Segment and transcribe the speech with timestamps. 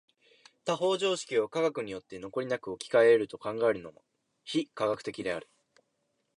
[0.65, 4.01] 他方常識を科学によって残りなく置き換え得ると考えるのも
[4.43, 5.47] 非科学的である。